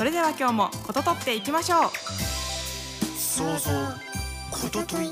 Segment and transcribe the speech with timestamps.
[0.00, 1.90] それでは今日もこととっていきましょう。
[3.18, 3.70] 想像
[4.50, 5.10] こととい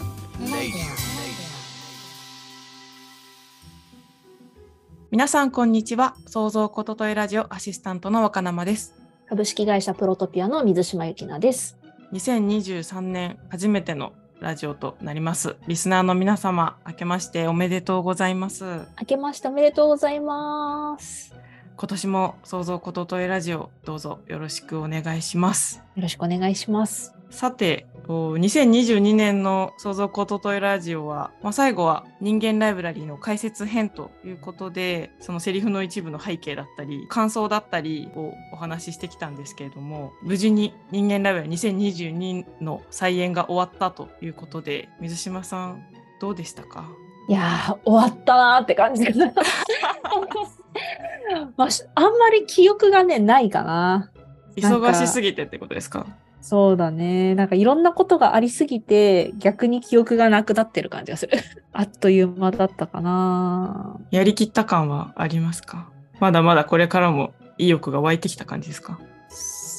[5.10, 6.16] 皆さんこんにちは。
[6.24, 8.94] 創造こととえラジオアシスタントの若生です。
[9.28, 11.76] 株式会社プロトピアの水島由紀奈です。
[12.14, 15.56] 2023年初めてのラジオとなります。
[15.66, 18.64] リスナーの皆様明けましておめでとうございます。
[18.98, 21.37] 明けましておめでとうございます
[21.78, 25.76] 今年も創造こととえラジオどうぞよろしくお願いします。
[25.94, 27.14] よろしくお願いします。
[27.30, 45.86] さてお2022年の創造こととえラジオは、まあ、最後は人間ライブラリーの解説編ということでそのセリフの一部の背景だったり感想だったりをお話ししてきたんですけれども無事に人間ライブラリー2022の再演が終わったということで水島さん
[46.20, 46.88] どうでしたか？
[47.28, 49.18] いやー終わったなーって感じです
[51.56, 54.10] まあ、しあんまり記憶がねないかな
[54.56, 56.06] 忙しすぎてってことですか？
[56.40, 57.34] そうだね。
[57.34, 61.32] なんかいろんなことがありすぎて、逆に記憶がなくなってる感じがする。
[61.72, 63.96] あっという間だったかな。
[64.10, 65.88] やりきった感はありますか？
[66.20, 68.98] まだまだこれからも意欲が湧いてきた感じですか？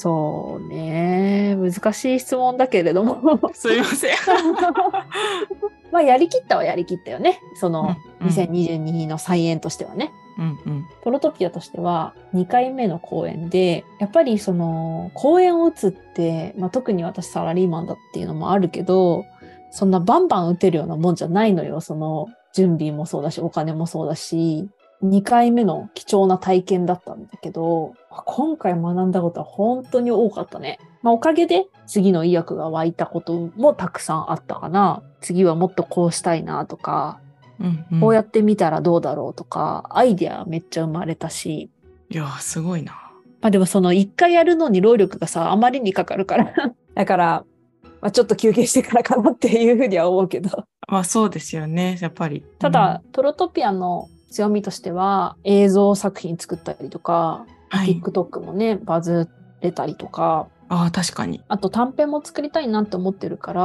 [0.02, 1.54] そうね。
[1.56, 3.38] 難しい質問だけれども。
[3.52, 4.12] すいません。
[5.92, 7.38] まあ、やりきったはやりきったよね。
[7.56, 10.10] その、うんうん2022の再演としてはね。
[10.38, 10.86] うんうん。
[11.02, 19.26] プロトピアとしては2回目の公演で、やっぱりその公演を打つって、まあ、特に私サラリーマンだっていうのもあるけど、
[19.70, 21.82] そんなバンバン打てるようなもんじゃないのよ。
[21.82, 24.66] その準備もそうだし、お金もそうだし、
[25.02, 30.78] 2回目の貴重な体験だったんだけど、今回学んだことは本当に多かったね。
[31.02, 35.02] まあ、おかげで次の意欲が湧いたこともたくさんあったかな。
[35.20, 37.20] 次はもっとこうしたいなとか、
[37.58, 41.70] うんうん、こうやってみたらどうだろうとか、アイデアめっちゃ生まれたし、
[42.10, 42.92] いやーすごいな。
[43.40, 46.52] まあでもその一回やるのに労力がさ、あまりにかかるから。
[46.94, 47.44] だから、
[48.00, 50.64] まあちょっと休憩してからかなっていうふうには思うけど。
[50.88, 52.44] まあそうですよねやっぱり。
[52.58, 58.00] ただ、トロトピアの強みとしては、映像作品作ったりとか、うん、はい。
[58.00, 59.28] TikTok もね、バズ
[59.60, 61.42] れたりとか、ああ確かに。
[61.48, 63.62] あと短編も作りたいなって思ってるから、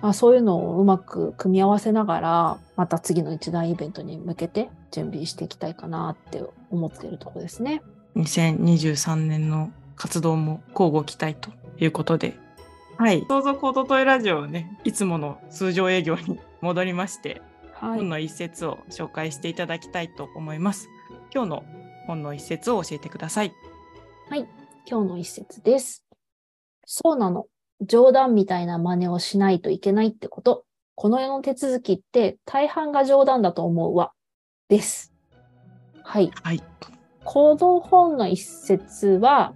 [0.00, 7.82] まあ、そういうのをうまく組み合わせながら、また次の一大イベントに向けて準備していきたいかなって思ってるところですね。
[8.14, 12.38] 2023年の活動も交互期待ということで。
[12.98, 13.24] はい。
[13.28, 17.42] 創造コードトイラジオはねいつもの通常営業に戻りまして、はい。
[17.74, 20.88] 本の一節を紹介していただきたいと思います。
[21.32, 21.64] 今日の
[22.06, 23.52] 本の一節を教えてください。
[24.28, 24.46] はい。
[24.86, 26.04] 今日の一節です。
[26.86, 27.46] そうなの。
[27.80, 30.64] 冗談みたいな真似をしないといけないってこと。
[30.94, 34.12] この世の手続きって大半が冗談だと思うわ。
[34.68, 35.12] です。
[36.02, 36.30] はい。
[36.42, 36.62] はい。
[37.24, 39.54] この本の一節は、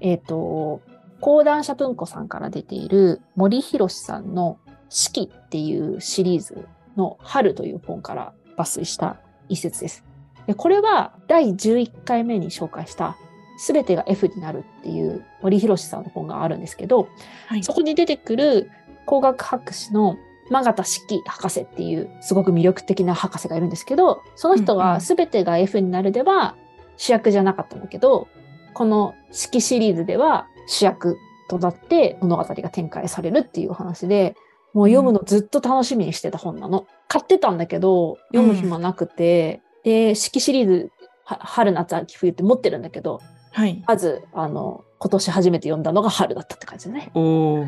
[0.00, 0.80] えっ、と、
[1.20, 4.58] 講談社文庫さんから出ている森博さんの
[4.88, 9.16] 四季っていうシリーズの春という本から抜粋した
[9.48, 10.04] 一節です。
[10.46, 13.16] でこれは第11回目に紹介した
[13.58, 17.08] すべてが F になるっていう森博さんの本があるんですけど、
[17.46, 18.70] はいそこに出てくる
[19.06, 20.16] 工学博士の
[20.50, 26.56] 真形四季博士っていうすごく魅力的な博士がいるんですけど、その人うんうんがすべてが F になるでは
[26.96, 28.28] 主役じゃなかったんだけど、
[28.74, 34.34] この四季シリーズでは主役となって物語が展開されるっていうお話で、
[34.72, 36.86] もう読むのずっと楽しみにしてた本なの。
[37.08, 40.90] 買ってたんだけど、読む暇なくて、で、四季シリーズ、
[41.24, 43.20] は春、夏、秋、冬って持ってるんだけど、
[43.52, 43.82] はい。
[43.86, 47.10] まず、あの、今年初めて読んだのが春だったって感じだね。
[47.14, 47.64] お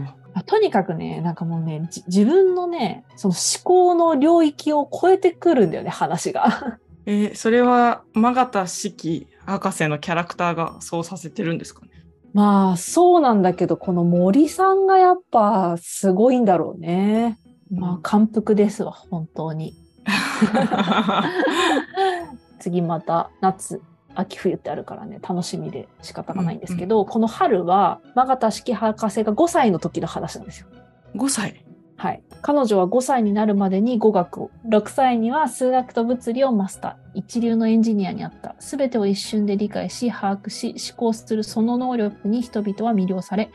[0.46, 6.78] とにかくね、なんかもうね、じ自分のね、その思考の領域を超えてくるんだよね、話が。
[7.06, 11.90] えーそれは真形四季博士のキャラクターがそうさせてるんですかね？
[12.34, 17.38] まあ、そうなんだけど、この森さんがやっぱすごいんだろうね。
[17.70, 19.74] まあ、感服ですわ、本当に。
[22.58, 23.80] 次また夏、
[24.16, 30.66] 秋冬ってあるからね、楽しみで仕方がないんですけど、この春は、真形式博士が5歳の時の話なんですよ。
[31.14, 31.63] 5歳。
[32.04, 32.22] はい。
[32.42, 37.18] 彼女は5歳になるまでに語学を、6歳には数学と物理をマスター。
[37.18, 38.56] 一流のエンジニアになった。
[38.58, 43.50] すべてを一瞬で理解し、把握し、思考するその能力に人々は魅了され、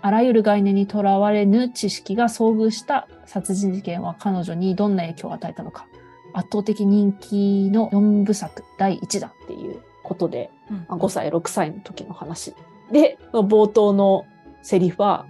[0.00, 5.88] あらゆる概念にとらわれぬ知識が遭遇した殺人事件は彼女にどんな影響を与えたのか。
[6.34, 12.54] 圧倒的人気の4部作第1弾っていうことで、うんまあ5歳、6歳の時の話。
[12.92, 14.24] で、冒頭の
[14.62, 15.26] セリフは、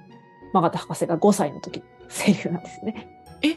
[0.52, 3.22] マガタ博士が5歳の時のセリフなんですね。
[3.42, 3.56] え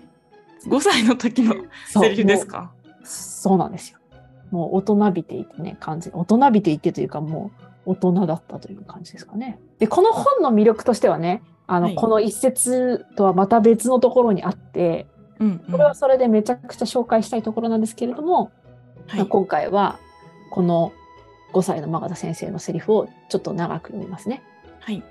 [0.68, 1.56] ？5歳の時の
[1.88, 2.72] セリフですか？
[3.04, 4.00] そうなんですよ。
[4.52, 6.10] もう大人びていてね、感じ。
[6.14, 7.52] 大人びていてというか、も
[7.86, 9.60] う大人だったという感じですかね。
[9.80, 15.08] で、この本の魅力としてはね、あの、はいこの一節とはまた別のところにあって、
[15.40, 18.52] うんうんこれはそれでめちゃくちゃ紹介したいところなんですけれども、
[19.08, 19.98] はい今回は
[20.52, 20.94] この
[21.54, 24.44] 5歳のマガタ先生のセリフをちょっと長く読みますね。
[24.82, 25.02] はい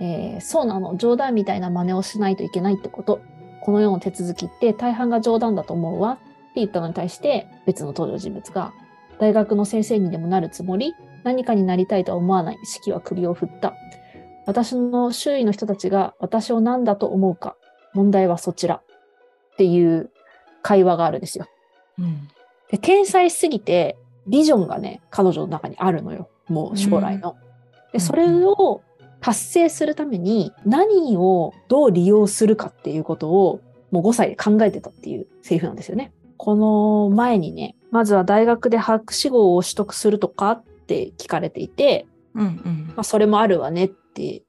[0.00, 3.20] えーそうなの冗談みたいな真似をしないといけないってこと。
[3.62, 6.12] この世の手続きって大半が冗談だと思うわ。
[6.12, 6.16] っ
[6.54, 8.72] て言ったのに対して別の登場人物が
[9.18, 10.94] 大学の先生にでもなるつもり？
[11.24, 13.74] 何かになりたいとは思わない式は首を振った。
[14.46, 17.56] 私の周囲の人たちが私を何だと思うか？
[17.94, 18.76] 問題はそちら。
[18.76, 20.10] っていう
[20.62, 21.46] 会話があるんですよ。
[21.98, 22.28] うん。
[22.70, 23.96] で天才しすぎて
[24.26, 26.28] ビジョンがね彼女の中にあるのよ。
[26.48, 27.30] もう将来の。
[27.30, 27.92] うん。
[27.92, 28.82] でそれを
[29.26, 36.12] 達成するために何をどう利用するかっていうことをもう5歳で考えてたっていうセリフなんですよね。
[36.36, 42.06] この前にねまずは大学で博士号を取得するとかって聞かれていて、
[42.36, 44.44] うんうんまあ、それもあるわねって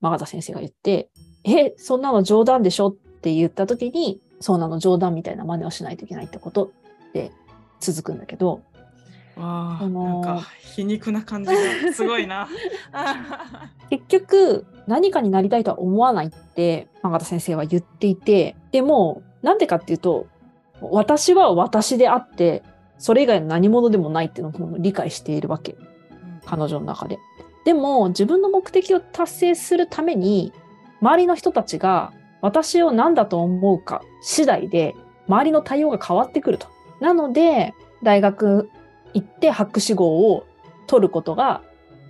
[0.00, 1.10] マガタ先生が言って
[1.42, 7.32] えそんなの冗談でしょって言った時にそうなの冗談みたいな真似をしないといけないってことって
[7.80, 8.62] 続くんだけど
[9.36, 12.48] わああのーなんか皮肉な感じがすごいな
[13.90, 20.26] 結局何かになりたいとは思わないってマガタ先生は言っていてでもなんでかっていうと
[20.80, 22.62] 私は私であって
[22.98, 25.76] それ以外の何者でもないっていうのを理解しているわけ
[26.44, 27.18] 彼女の中で。
[27.64, 30.52] でも自分の目的を達成するために
[31.00, 34.96] 周りの人たちが私を何だと思うか次第で
[35.28, 36.66] 周りの対応が変わってくると。
[37.00, 38.68] なので大学
[39.14, 40.46] 行って博士号を
[40.86, 41.62] 取ることが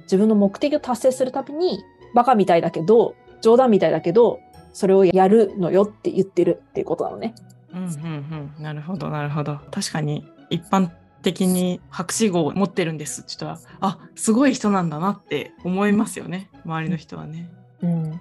[0.03, 1.83] 自分の目的を達成するために
[2.15, 4.41] バカみたいだけど冗談みたいだけど
[4.73, 7.35] それをやるのよって言ってるっていうことなのね。
[7.73, 8.63] うんうんうん。
[8.63, 9.59] なるほどなるほど。
[9.71, 10.91] 確かに一般
[11.23, 13.23] 的に博士号を持ってるんです。
[13.23, 16.51] って言ったらあすごい人なんだなって思いますよね。
[16.65, 17.51] 周りの人はね。
[17.83, 18.21] うん、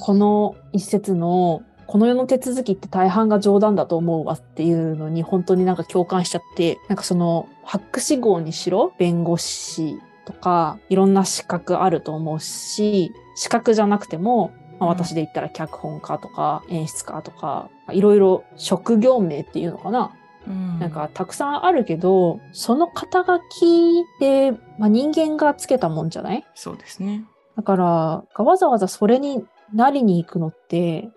[0.00, 14.96] この一節のこの世の手続きって大半が冗談だと思うわっていうのに本当になんか共感しちゃってなんかその博士号にしろ弁護士とかいろんな資格あると思うし資格じゃなくても、まあ、うん。
[14.96, 20.12] 私で言ったら脚本家とか演出家とかいろいろ職業名っていうのかな。
[20.46, 20.78] うん。
[20.78, 26.44] なんかたくさんあるけどその肩書きって、まあ、人間がつけたもんじゃない？
[26.54, 27.24] そうですね。
[27.56, 31.08] だから、わざわざそれになりに行くのって、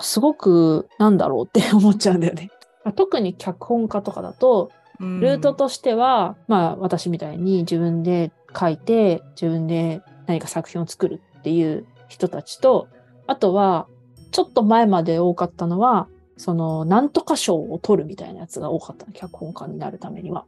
[0.00, 2.50] すごく、なんだろうって思っちゃうんだよね。
[2.96, 12.86] 特に脚本家とかだと、うんルートとしては、まあ私みたいに自分で書いて、自分で何か作品を作るっていう人たちと、
[13.26, 13.88] あとは、
[14.30, 20.44] ちょっと前まで多かったのは、その、なんとか賞を取るみたいなやつが多かったの脚本家になるためには。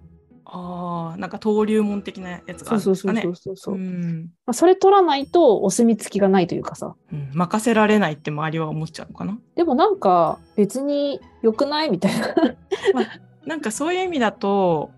[0.47, 3.23] ああなんか登竜門的なやつがあそうそうるんですかね。
[3.23, 3.75] そうそうそう。
[3.75, 6.95] うんまあ、それ取らないとお墨付きがないというかさ。
[7.13, 9.39] うん任せられないって周りは思っちゃうのかな。
[9.57, 12.35] でもなんか別に良くないみたいな。
[13.47, 14.91] なんかそういう意味だと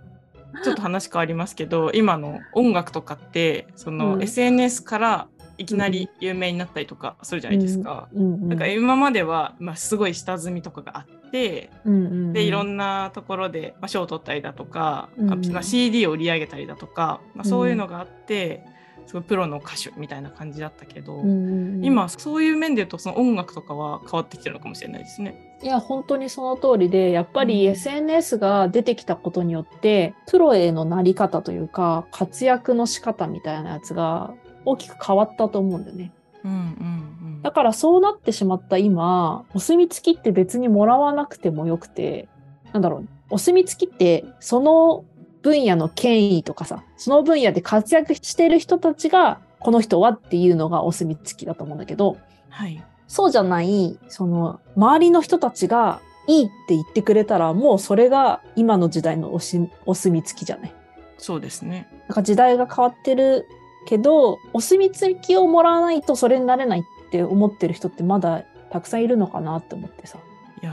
[0.62, 8.09] ちょっと話変わりますけど今の音楽とかってその、うん SNS からいきなり有名になったりとかするじゃないですか。
[8.15, 8.35] うん。
[8.35, 12.33] うん、なんか今までは、まあ、すごい下積みとかがあってうんうんうん。
[12.33, 18.65] でいろんなところで、まあ、賞を取ったりだとか、うんあまあ、CD を売り上げたりだとか、まあ、そういうのがあって、
[19.07, 21.85] すごいプロの歌手みたいな感じだったけど、うんうんうん。
[21.85, 25.59] 今そういう面で言うとその音楽とかは変わってきてるのかもしれないですね。
[25.63, 27.73] いや本当にその通りでやっぱりうん。
[27.73, 34.35] SNS が出てきたことによってプロへのなり方というか活躍の仕方みたいなやつが
[34.67, 36.13] 大きく変わったと思うんだよね。
[36.45, 36.63] うんうんう
[37.39, 42.29] んだからそうなってしまった今お墨付きって別にもらわなくてもよくて
[42.73, 45.05] なんだろうお墨付きってその
[45.43, 52.17] 分野の権威とかさその分野で活躍してる人たちがこの人はっていうのがお墨付きだと思うんだけど
[52.49, 60.75] はいそうじゃないその周りの人たちがいいって言ってくれたらもうそれが今の時代のおしお墨付きじゃない。
[61.19, 61.89] そうですね。
[62.09, 63.47] なんか時代が変わってる
[63.87, 70.19] けどお墨付きをもらわないとそれになれないって思ってる人ってまだたくさんいるのかなって思ってさ
[70.62, 70.73] いや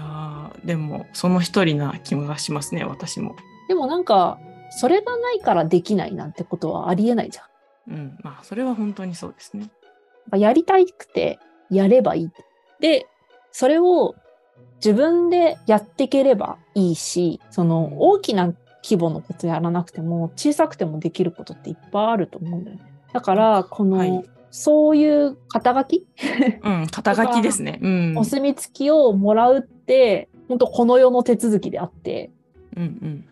[0.63, 3.35] ーでもその一人な気がしますね私も。
[3.67, 4.39] でもなんか
[4.71, 7.43] それがないからできないなんてことはありえないじゃ
[7.91, 9.69] んうんまあそれは本当にそうですね。
[10.31, 11.39] やりたくて
[11.69, 12.31] やればいい。
[12.79, 13.07] で、
[13.51, 14.15] それを
[14.77, 18.53] 自分でやっていければいいし、その大きな
[18.83, 22.92] 規模のことやらなくても小さくてもできることっていっぱいあると思うんだよね。
[23.13, 26.05] だから、この、はいそういう肩書き、
[26.61, 27.79] うん、肩書きですね。
[27.81, 28.13] うん。
[28.15, 32.31] お墨付きをもらうって、本当この世の手続きであって、
[32.77, 33.25] うんうん。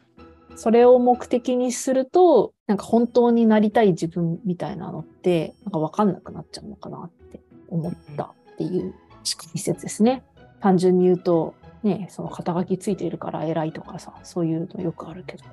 [0.56, 8.24] それを目的にすると、なんか本当になりたい自分みたいなのって、なんかわかんなくなっちゃうのかなって思った
[8.54, 10.24] っていう一節ですね。
[10.60, 15.44] 単純に言うと、ね、その肩書きついているから偉いとかさ、そういうのよくあるけど、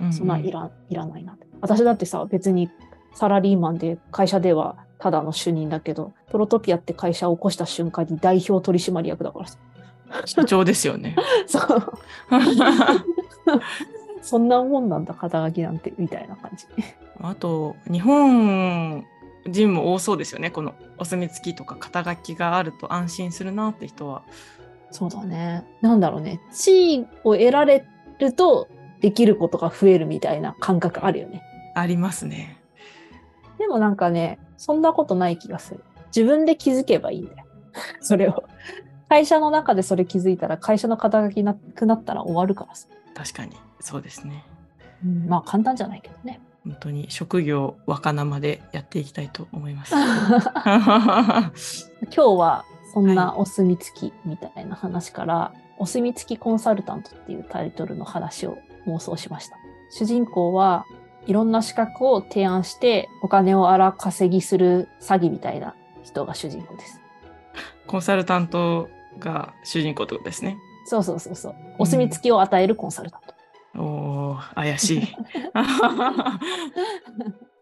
[0.00, 1.46] うんうんそんないらいらないなって。
[1.60, 2.70] 私だってさ、別に
[3.14, 9.58] サラリーマンで会社ではただの主任だけど、プロトピアって会社を起こした瞬間に代表取締役だからさ。
[10.26, 11.16] 社長ですよね。
[11.46, 11.92] そう。
[14.22, 16.66] そんなもんなんだ、肩書きなんて、みたいな感じ。
[17.20, 19.04] あと日本
[19.46, 20.50] 人も多そうですよね。
[20.50, 24.22] このお墨付きとか肩書きがあると安心するなって人は。
[24.92, 25.64] そうだね。
[25.80, 26.40] なんだろうね。
[26.52, 27.84] 地位を得られ
[28.18, 28.68] ると、
[29.00, 31.42] できることが増えるみたいな感覚あるよね。
[31.74, 32.61] ありますね。
[33.62, 35.84] でもなんかね、そんなことない気がする。
[36.08, 37.44] 自分で気づけばいいんだよ。
[38.02, 38.42] それを。
[39.08, 42.88] 会社の中でそれ気づいたら、会社の肩書きなくなったら終わるからさ。
[43.14, 44.44] 確かにそうですね。
[45.04, 46.40] うんまあ簡単じゃないけどね。
[46.64, 49.94] 本当に職業若生でやっていきたいと思います。
[49.94, 51.52] 今
[52.10, 59.56] 日はそんなお墨付きみたいな話から、お墨付きコンサルタントっていうタイトルの話を妄想しました。
[59.90, 60.84] 主人公は
[61.26, 67.00] いろんな資格を提案してお金を荒稼ぎする詐欺みたいな人が主人公です。
[67.86, 68.88] コンサルタント
[69.18, 70.56] が主人公ってことですね。
[70.86, 71.54] そうそうそうそう。
[71.78, 73.20] お墨付きを与えるコンサルタン
[73.74, 73.80] ト。
[73.82, 75.16] おー怪しい。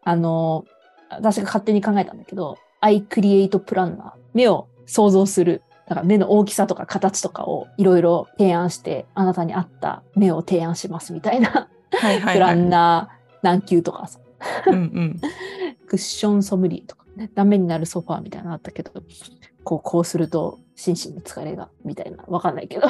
[0.03, 0.65] あの、
[1.11, 4.13] 私が勝手に考えたんだけど、I create planner。
[4.33, 5.63] 目を想像する。
[5.87, 12.57] だから目の大きさとか形とかをいろいろ提案して、あなたに合った目を提案しますみたいな、はいはいプラはい。
[12.59, 14.19] ンナー何級とかさ、
[14.67, 15.21] うんうん。
[15.87, 18.93] クッションソムリエとか、ね、ダメになるソファーみたいなのあったけど、
[19.65, 22.89] こう、こうすると心身の疲れが、みたいな、わかんないけど、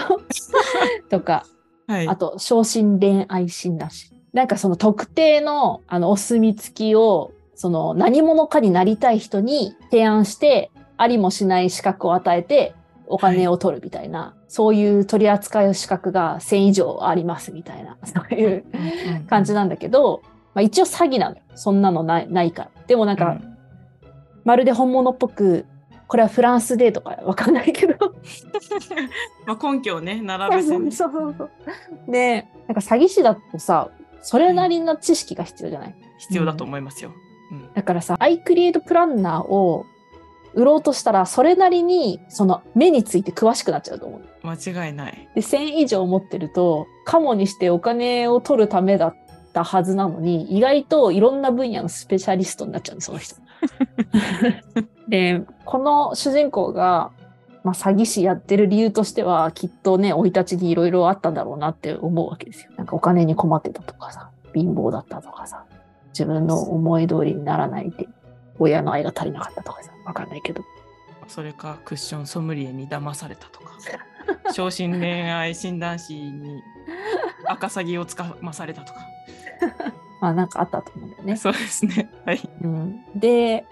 [1.11, 1.45] とか、
[1.87, 2.09] はい。
[2.09, 4.13] あと、昇進恋愛診断士。
[4.33, 12.75] なんかその特定の、あの、お墨付きを、その何者かになりたい人に提案して、ありもしない資格を与えて、
[13.07, 18.65] お金を取るみたいな、そういう取り扱い資格が1000以上ありますみたいな、そういう
[19.29, 20.23] 感じなんだけど、
[20.55, 21.43] まあ一応詐欺なのよ。
[21.55, 22.71] そんなのないないから。
[22.87, 23.51] でもなんか、うん
[24.45, 25.67] まるで本物っぽく、
[26.07, 27.95] これはフランスでとかわかんないけど、
[29.47, 31.51] まあ根拠をね並べてねそうそうそう。
[32.11, 33.91] で、なんか詐欺師だとさ、
[34.23, 37.13] それなりの知識が必要じゃない、必要だと思いますよ。
[37.53, 39.85] うんだからさ、アイクリエイトプランナーを
[40.55, 44.21] 売ろうとしたら、それなりにその目について詳しくなっちゃうと思う。
[44.43, 45.29] 間違いない。
[45.35, 49.17] で、1000以上持ってると、カモにしてお金を取るためだっ
[49.53, 53.37] たはずなのに、意外といろんな分野のスペシャリストになっちゃうの、その人。
[55.09, 57.11] で、この主人公が、
[57.63, 62.71] まあ、詐欺師やってる理由としては、きっとね、生い立ちにいろいろあったんだろうなって思うわけですよ。
[62.77, 65.65] なんかお金に困ってたとかさ、貧乏だったとかさ、
[66.09, 68.09] 自分の思い通りにならないで、
[68.59, 70.63] 親の愛が足りなかったとかさ、わかんないけど。
[71.29, 73.71] それかクッションソムリエに騙されたとか。
[74.53, 76.61] 昇進恋愛診断士に
[77.47, 79.01] 赤サギをつかまされたとか。
[80.21, 81.37] まあなんかあったと思うんだよね。
[81.37, 82.11] そうですね。
[82.25, 82.41] はい。
[82.63, 83.65] うん、で、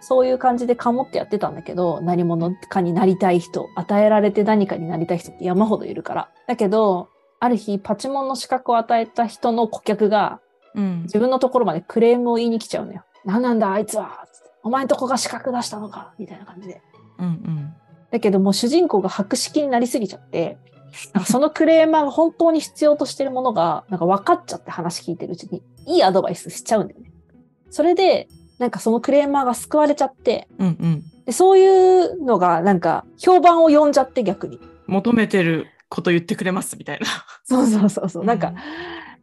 [0.00, 6.28] そういう感じでかもってやってたんだけど、何者かになりたい人、与えられて何かになりたい人って山ほどいるから。
[6.46, 7.08] だけど、
[7.40, 10.40] ある日、パチモンの資格を与えた人の顧客が、
[10.74, 11.02] うん。
[11.02, 13.04] 自分のところまでクレームを言いに来ちゃうのよ。
[13.24, 16.82] 何なんだ、あいつはつってお前んとこが資格出したのかみたいな感じで。
[17.18, 17.74] うんうん。
[18.10, 20.58] だけどもう主人公が白色になりすぎちゃって、
[21.12, 27.12] なんかそのクレーマーが本当に必要としてるものが、なんか分かっちゃって話聞いてるうちに、いいアドバイスしちゃうんだよね。
[27.70, 28.28] それで、
[28.58, 31.02] なんかそのクレーマーが救われちゃって、うんうん。
[31.26, 34.60] でそういうのがなんか評判を呼んじゃって逆に。
[34.86, 37.06] 求めてること言ってくれますみたいな。
[37.44, 38.24] そうそうそうそう。
[38.24, 38.54] なんか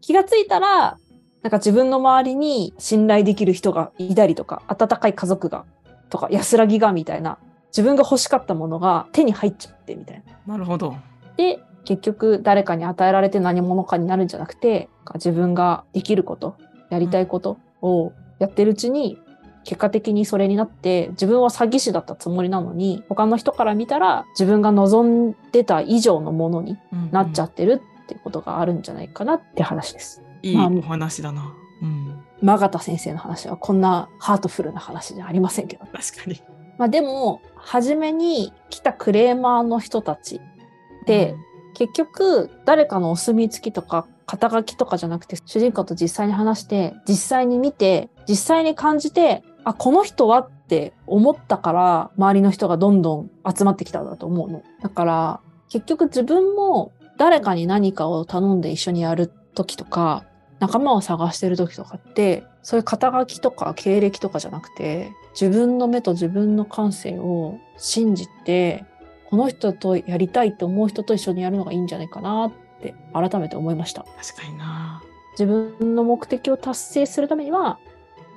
[0.01, 0.98] 気がついたら、
[1.41, 5.65] なんか自分の周りに信頼できる人がいたりとか、温かい家族が、
[6.10, 10.53] とか安らぎがみたいな、自分が欲しかったものが手に入っちゃってみたいな。
[10.53, 10.96] なるほど。
[11.37, 16.55] で、結局誰かに与えられて何者かになるんじゃなくて、自分ができること、
[16.89, 19.19] やりたいことをやってるうちに、
[19.63, 26.77] 結果的にそれになって、自分は詐欺師だったつもりなのに、他の人から見たら自分が望んでた以上のものに
[27.11, 30.21] なっちゃうってるってことがあるんじゃないかなって話です。
[30.43, 30.47] ん。
[30.47, 31.53] いいまあお話だな。
[31.81, 32.23] うん。
[32.41, 35.85] マガタ先生の話はこんなハートフルな話じゃありませんけど。
[35.85, 36.41] 確かに。
[36.77, 40.41] まあでも、初めに来たクレーマーの人たち
[41.05, 41.36] で、
[41.74, 54.63] 結局、誰かのお墨付きとか、肩書きとかじゃなくて、主人公と実際に話して、実際に見て、実際に感じて、あ、この人はって思ったから、周りの人がどんどん集まってきたんだと思うの。
[54.81, 60.25] だから、結局自分も誰かに何かを頼んで一緒にやる時とか、
[60.60, 68.86] 仲間を探してる時とかって、そういう肩書きとか経歴とかじゃなくて、自分の目と自分の感性を信じて、
[69.33, 72.51] この人とやりたいと思う人と一緒にやるのがいいんじゃないかなっ
[72.83, 74.05] て改めて思いました。
[74.15, 75.01] 確かにな。
[75.31, 77.79] 自分の目的を達成するためには、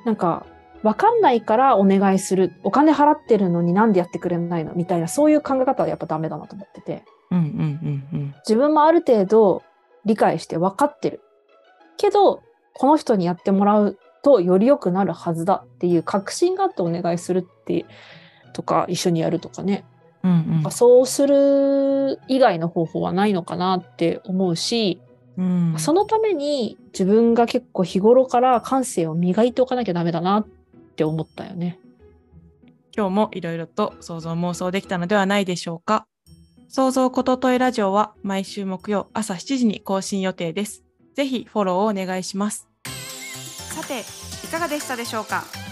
[0.07, 0.47] なんか、
[0.83, 2.55] わかんないからお願いする。
[2.65, 4.73] お金払ってるのになんでやってくれないの？
[4.73, 7.05] みたいな、そういう考え方はやっぱダメだなと思ってて。
[7.31, 8.35] うんうんうんうん。
[8.49, 9.65] 自分もある程度
[10.07, 11.21] 理解して分かってる。
[11.99, 17.85] けど、この人にやってもらうとより良くなるはずだっていう確信があってお願いするって、
[18.55, 19.85] とか、一緒にやるとかね。
[20.27, 25.01] うんうんそうする以外の方法はないのかなって思うし、
[25.37, 30.47] うんそのために自分が結構日頃から感性を磨いておかなきゃダメだなっ
[30.97, 31.79] て思ったよね。
[32.97, 36.07] 今日もいろいろと想像妄想できたのではないでしょうか。
[36.69, 40.83] 想像ことといラジオは毎週木曜朝7時に更新予定です。
[41.15, 42.69] ぜひフォローをお願いします。
[43.75, 44.01] さて、
[44.47, 45.66] いかがでしたでしょうか？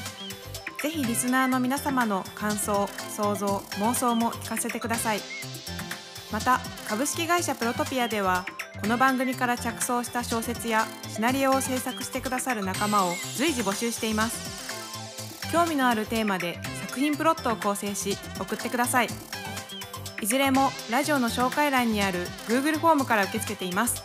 [0.85, 3.47] ぜひリスナーの皆様の感想、想像、
[3.79, 5.21] 妄想も聞かせてください。
[6.31, 8.45] また、株式会社プロトピアでは、
[8.83, 15.51] この番組から着想した小説やシナリオを制作してくださる仲間を随時募集しています。
[15.51, 19.09] 興味のあるテーマで作品プロットを構成し送ってください
[20.21, 24.05] いずれもラジオの紹介欄にある Google フォームから受け付けています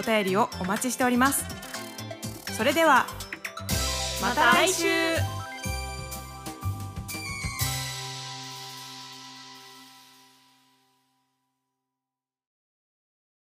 [0.00, 1.44] お便りをお待ちしております
[2.56, 3.06] それでは
[4.22, 4.86] また来週